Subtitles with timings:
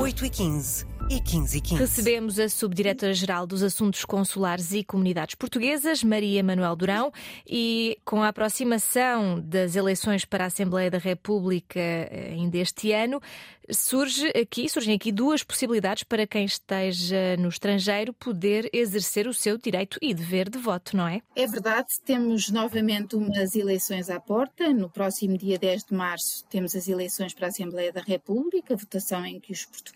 [0.00, 1.80] 8h15 e 15 e 15.
[1.82, 7.12] Recebemos a Subdiretora-Geral dos Assuntos Consulares e Comunidades Portuguesas, Maria Manuel Durão,
[7.46, 13.20] e com a aproximação das eleições para a Assembleia da República eh, ainda este ano,
[13.68, 19.58] surge aqui, surgem aqui duas possibilidades para quem esteja no estrangeiro poder exercer o seu
[19.58, 21.20] direito e dever de voto, não é?
[21.34, 24.72] É verdade, temos novamente umas eleições à porta.
[24.72, 29.24] No próximo dia 10 de março temos as eleições para a Assembleia da República, votação
[29.24, 29.89] em que os portugueses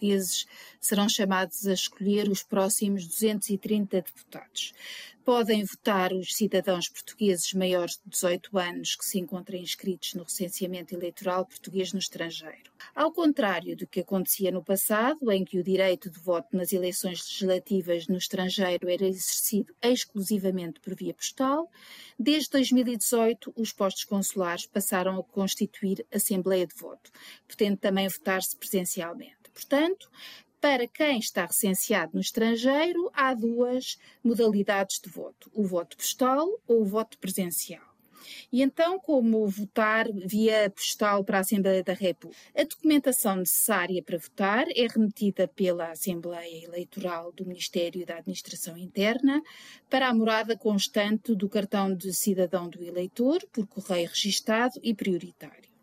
[0.80, 4.73] serão chamados a escolher os próximos 230 deputados.
[5.25, 10.95] Podem votar os cidadãos portugueses maiores de 18 anos que se encontrem inscritos no recenseamento
[10.95, 12.71] eleitoral português no estrangeiro.
[12.95, 17.21] Ao contrário do que acontecia no passado, em que o direito de voto nas eleições
[17.23, 21.71] legislativas no estrangeiro era exercido exclusivamente por via postal,
[22.19, 27.11] desde 2018 os postos consulares passaram a constituir Assembleia de Voto,
[27.49, 29.43] podendo também votar-se presencialmente.
[29.55, 30.10] Portanto,
[30.60, 36.83] para quem está recenseado no estrangeiro, há duas modalidades de voto: o voto postal ou
[36.83, 37.95] o voto presencial.
[38.51, 42.41] E então, como votar via postal para a Assembleia da República?
[42.57, 49.43] A documentação necessária para votar é remetida pela Assembleia Eleitoral do Ministério da Administração Interna
[49.91, 55.74] para a morada constante do cartão de cidadão do eleitor, por correio registado e prioritário.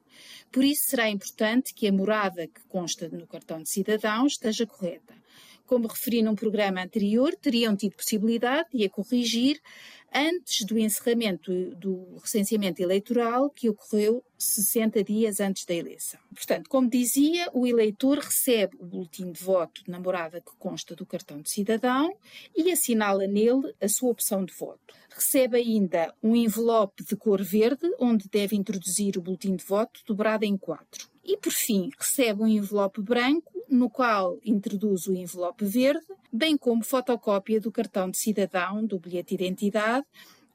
[0.51, 5.15] Por isso será importante que a morada que consta no cartão de cidadão esteja correta.
[5.65, 9.61] Como referi num programa anterior, teriam tido possibilidade de a corrigir
[10.13, 16.19] antes do encerramento do recenseamento eleitoral, que ocorreu 60 dias antes da eleição.
[16.35, 21.05] Portanto, como dizia, o eleitor recebe o boletim de voto na morada que consta do
[21.05, 22.13] cartão de cidadão
[22.53, 25.00] e assinala nele a sua opção de voto.
[25.13, 30.45] Recebe ainda um envelope de cor verde, onde deve introduzir o boletim de voto dobrado
[30.45, 31.09] em quatro.
[31.23, 36.83] E, por fim, recebe um envelope branco, no qual introduz o envelope verde, bem como
[36.83, 40.05] fotocópia do cartão de cidadão, do bilhete de identidade,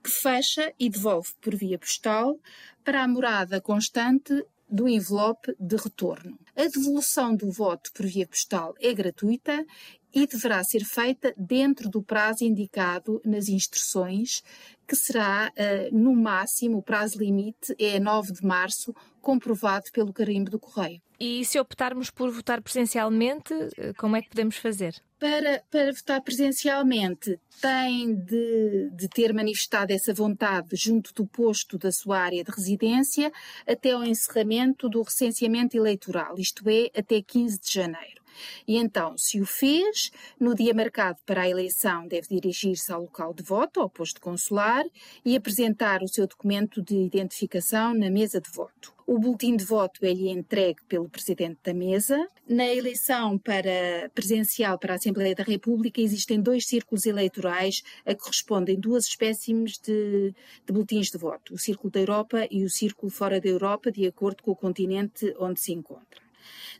[0.02, 2.38] que fecha e devolve por via postal
[2.84, 6.38] para a morada constante do envelope de retorno.
[6.56, 9.64] A devolução do voto por via postal é gratuita
[10.12, 14.42] e deverá ser feita dentro do prazo indicado nas instruções,
[14.88, 18.94] que será, uh, no máximo, o prazo limite é 9 de março,
[19.26, 21.02] comprovado pelo carimbo do correio.
[21.18, 24.94] E se optarmos por votar presencialmente, eh, como é que podemos fazer?
[25.18, 31.90] Para, para votar presencialmente, tem de, de, ter manifestado essa vontade junto do posto da
[31.90, 33.32] sua área de residência
[33.66, 38.15] até ao encerramento do recenseamento eleitoral, isto é, até 15 de janeiro.
[38.66, 43.32] E então, se o fez, no dia marcado para a eleição, deve dirigir-se ao local
[43.34, 44.84] de voto, ao posto consular,
[45.24, 48.96] e apresentar o seu documento de identificação na mesa de voto.
[49.06, 52.28] O boletim de voto é lhe entregue pelo Presidente da Mesa.
[52.48, 58.20] Na eleição para presencial para a Assembleia da República existem dois círculos eleitorais a que
[58.20, 60.34] correspondem duas espécimes de,
[60.66, 64.08] de boletins de voto, o Círculo da Europa e o Círculo fora da Europa, de
[64.08, 66.25] acordo com o continente onde se encontra.